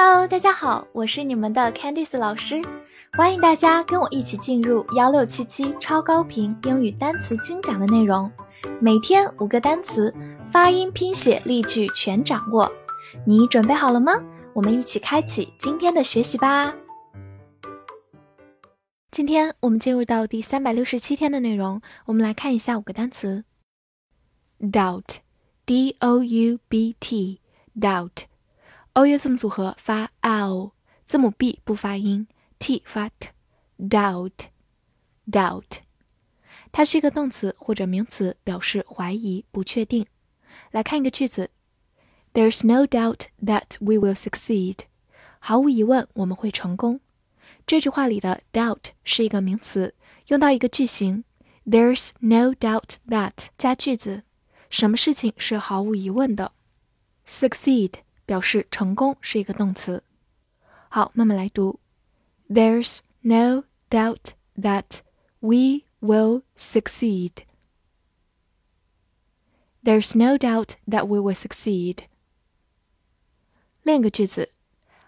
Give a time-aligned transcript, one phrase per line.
[0.00, 2.62] Hello，大家好，我是你们的 Candice 老师，
[3.14, 8.30] 欢迎大家跟我一起进入幺六七七超高频英语单词精讲的内容，
[8.80, 10.14] 每天五个单词，
[10.52, 12.70] 发音、拼写、例句全掌握，
[13.26, 14.12] 你准备好了吗？
[14.52, 16.72] 我们一起开启今天的学习吧。
[19.10, 23.42] 今天我们进入到第三百六十七天的内容，我们来看一下五个单词
[24.60, 28.27] ：doubt，d o u b t，doubt。
[28.98, 30.72] O u 字母组合发 o，
[31.06, 32.26] 字母 b 不发音
[32.58, 35.62] ，t 发 t，doubt，doubt，
[36.72, 40.04] 它是一个动词或者名词，表示怀疑、不确定。
[40.72, 41.52] 来看一个句子
[42.34, 44.78] ：There's no doubt that we will succeed。
[45.38, 46.98] 毫无疑问，我们会成功。
[47.68, 49.94] 这句话里的 doubt 是一个名词，
[50.26, 51.22] 用到一个句型
[51.64, 54.24] ：There's no doubt that 加句子，
[54.68, 56.50] 什么事情是毫无疑问的
[57.28, 58.00] ？Succeed。
[58.27, 60.03] 表示成功是一个动词。
[60.89, 61.79] 好，慢慢来读。
[62.49, 64.99] There's no doubt that
[65.39, 67.45] we will succeed.
[69.83, 72.05] There's no doubt that we will succeed.
[73.81, 74.53] 另一个句子，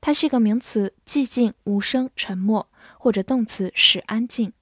[0.00, 2.68] 它是一个名词，寂静、无声、沉默，
[2.98, 4.52] 或者动词使安静。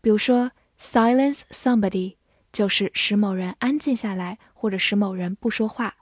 [0.00, 2.16] 比如说，silence somebody
[2.52, 5.96] 就是使某人安静下来，或者使某人不说话。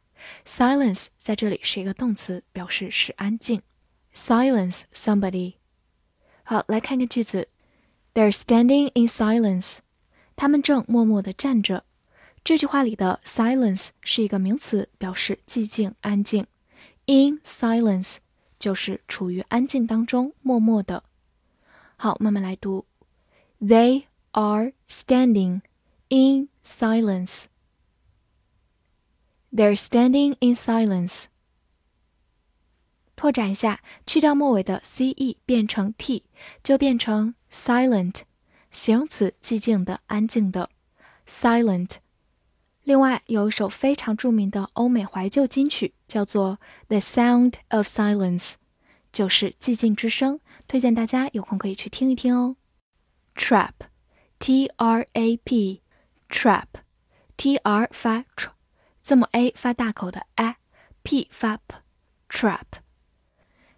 [0.45, 3.63] silence 在这里是一个动词，表示使安静。
[4.15, 5.55] silence somebody。
[6.43, 7.49] 好，来看个句子
[8.13, 9.79] ：They're standing in silence。
[10.37, 11.85] 他们正默默地站着。
[12.45, 16.47] 这句话里的 silence 是一个名词，表示寂静、安静。
[17.07, 18.17] In silence。
[18.62, 21.04] 就是处于安静当中，默默的。
[21.96, 22.86] 好，慢慢来读。
[23.60, 25.62] They are standing
[26.10, 27.46] in silence.
[29.52, 31.26] They're standing in silence.
[33.16, 36.26] 拓展一下，去掉末尾的 ce 变成 t，
[36.62, 38.22] 就变成 silent，
[38.72, 40.70] 形容词，寂静的、安静的。
[41.26, 41.96] silent。
[42.85, 48.53] 另外，有一首非常著名的欧美怀旧金曲，叫做《The Sound of Silence》，
[49.13, 50.41] 就是寂静之声。
[50.67, 52.57] 推荐大家有空可以去听一听哦。
[53.37, 58.49] Trap，T R A P，Trap，T R 发 tr，
[59.01, 62.67] 字母 A 发大口的 a，P 发 p，Trap，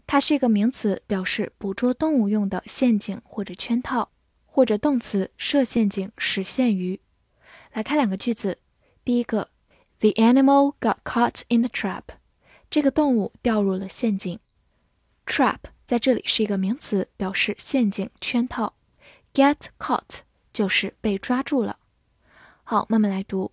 [0.07, 4.11] 它是一个名词，表示捕捉动物用的陷阱或者圈套，
[4.47, 7.03] 或者动词设陷阱、使陷鱼。
[7.75, 8.61] 来看两个句子。
[9.04, 9.50] 第一个，
[10.00, 12.04] The animal got caught in the trap。
[12.70, 14.40] 这个动物掉入了陷阱。
[15.26, 18.76] Trap 在这里是一个名词，表示陷阱、圈套。
[19.34, 20.20] Get caught
[20.54, 21.80] 就是被抓住了。
[22.64, 23.52] 好，慢慢来读。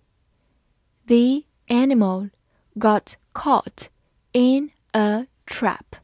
[1.05, 2.31] The animal
[2.75, 3.87] got caught
[4.33, 5.99] in a trap.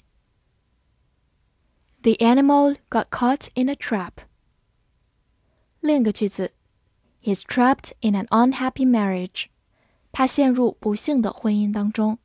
[2.01, 4.13] The animal got caught in a trap.
[5.79, 6.53] 另一个句子
[7.21, 9.45] He's trapped in an unhappy marriage.
[10.11, 12.19] 他陷入不幸的婚姻当中。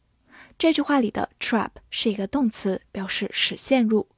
[0.58, 4.08] 这句话里的 trap 是一个动词，表示使陷入。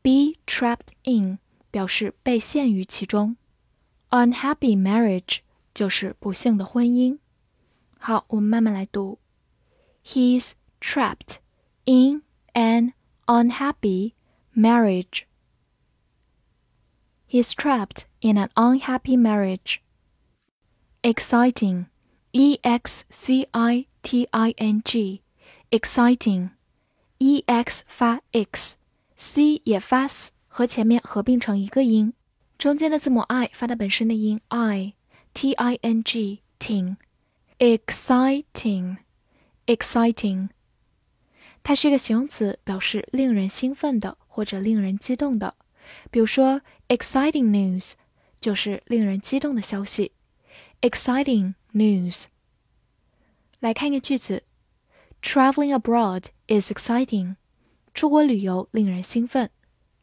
[0.00, 3.34] Be trapped in 表示被陷于其中；
[4.10, 5.40] unhappy marriage
[5.74, 7.18] 就是不幸的婚姻。
[7.98, 9.18] 好，我们慢慢来读。
[10.04, 11.38] He's trapped
[11.84, 12.22] in
[12.54, 12.92] an
[13.26, 14.12] unhappy
[14.54, 15.24] marriage.
[17.28, 19.80] He's trapped in an unhappy marriage.
[21.02, 21.86] Exciting,
[22.32, 25.22] E X C I T I N G,
[25.70, 26.50] exciting,
[27.18, 32.12] E X 发 x，C 也发 s，和前面合并成一个音，
[32.58, 38.98] 中间的字母 i 发它本身的音 i，T I N G, ting。exciting,
[39.66, 40.50] exciting，
[41.64, 45.56] 它是一个形容词，表示令人兴奋的或者令人激动的。
[46.10, 47.94] 比如说，exciting news
[48.40, 50.12] 就是令人激动的消息。
[50.82, 52.26] exciting news。
[53.60, 54.44] 来看一个句子：
[55.20, 57.36] Traveling abroad is exciting。
[57.92, 59.50] 出国旅游令人兴奋。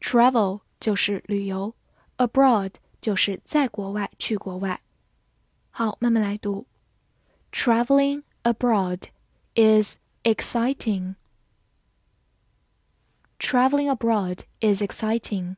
[0.00, 1.74] Travel 就是旅游，
[2.18, 4.82] abroad 就是在国外去国外。
[5.70, 6.66] 好，慢慢来读。
[7.50, 9.04] Traveling abroad
[9.54, 11.14] is exciting.
[13.38, 15.56] Traveling abroad is exciting.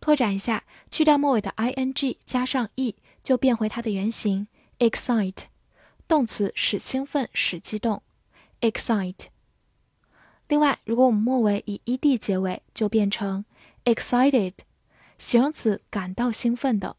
[0.00, 2.96] 拓展一下，去掉末尾的 ing，加上 e，
[3.27, 4.47] 就变回它的原形
[4.79, 5.47] excite，
[6.07, 8.01] 动词使兴奋、使激动
[8.61, 9.25] ，excite。
[10.47, 13.43] 另外，如果我们末尾以 ed 结尾，就变成
[13.83, 14.53] excited，
[15.19, 16.95] 形容词感到兴奋的。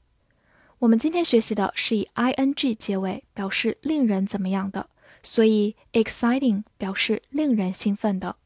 [0.80, 4.90] 我们今天学习的是以 i n g 结尾，表示令人怎么样的，
[5.22, 8.36] 所以 exciting 表示令人兴奋的。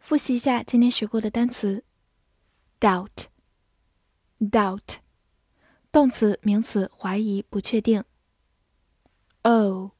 [0.00, 1.84] 复习一下今天学过的单词
[2.80, 4.96] ：doubt，doubt，
[5.92, 8.02] 动词、名词，怀疑、不确定。
[9.42, 9.90] oh，oh，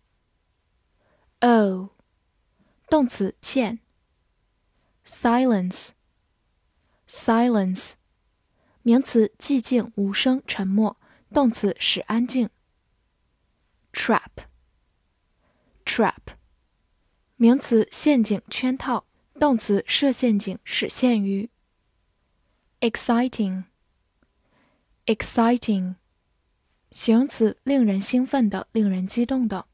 [2.89, 3.79] 动词，欠。
[5.05, 7.93] silence，silence，
[8.81, 10.97] 名词，寂静、无声、沉默。
[11.31, 12.49] 动词使安静。
[13.93, 14.33] trap，trap，
[17.37, 19.05] 名词陷阱、圈套；
[19.39, 21.51] 动词设陷阱、使陷于。
[22.81, 23.65] Exciting
[25.07, 25.95] exciting，
[26.91, 29.67] 形容词令人兴奋的、令人激动的。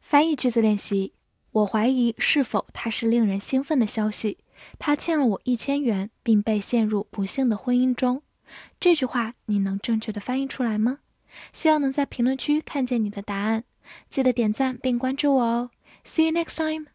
[0.00, 1.12] 翻译句子练习：
[1.52, 4.38] 我怀疑是否它是令人兴奋的消息。
[4.78, 8.22] 他欠了我一千元，并被陷入不幸的婚姻中。
[8.80, 11.00] 这句话你能正确的翻译出来吗？
[11.52, 13.64] 希望能在评论区看见你的答案。
[14.08, 15.70] 记得点赞并关注我哦。
[16.04, 16.86] See you next time.